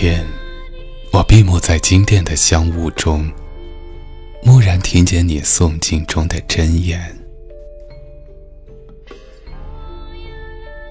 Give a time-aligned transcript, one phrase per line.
[0.00, 0.24] 天，
[1.10, 3.28] 我闭目在金殿的香雾中，
[4.44, 7.18] 蓦然听见你诵经中的真言。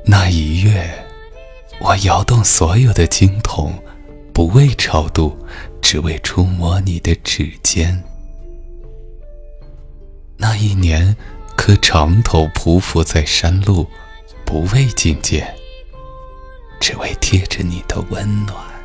[0.04, 0.94] 那一月，
[1.80, 3.82] 我摇动所有的经筒，
[4.34, 5.38] 不为超度，
[5.82, 8.04] 只为触摸你的指尖。
[10.36, 11.16] 那一年，
[11.56, 13.88] 磕长头匍匐在山路，
[14.46, 15.56] 不为觐见，
[16.82, 18.77] 只为贴着你的温暖。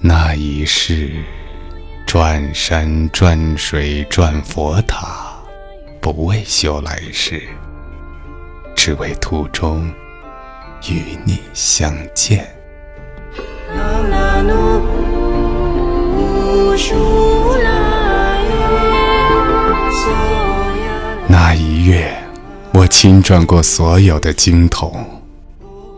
[0.00, 1.10] 那一世，
[2.06, 5.26] 转山转水转佛塔，
[6.00, 7.42] 不为修来世，
[8.76, 9.90] 只为途中
[10.88, 12.48] 与你相见。
[21.26, 22.16] 那一月，
[22.72, 25.04] 我亲转过所有的经筒，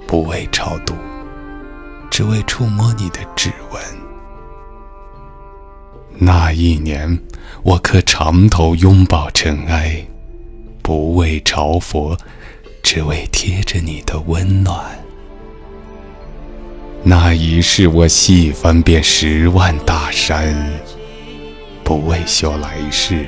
[0.06, 0.94] 不为超度，
[2.10, 3.80] 只为触摸你的指纹。
[6.18, 7.18] 那一年，
[7.62, 10.04] 我磕长头拥抱尘埃，
[10.82, 12.18] 不为朝佛，
[12.82, 14.98] 只为贴着你的温暖。
[17.02, 20.54] 那一世，我细翻遍十万大山，
[21.82, 23.26] 不为修来世，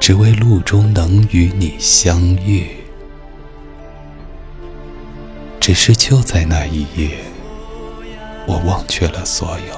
[0.00, 2.66] 只为路中能与你相遇。
[5.66, 7.24] 只是就在那一夜，
[8.46, 9.74] 我忘却了所有，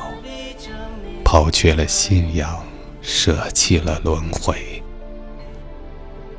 [1.25, 2.61] 抛却了信仰，
[3.01, 4.83] 舍弃了轮回，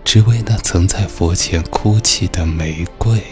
[0.03, 3.23] 只为那曾在佛前哭泣的玫瑰。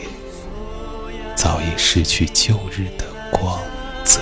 [1.35, 3.59] 早已失去旧日的光
[4.05, 4.21] 泽。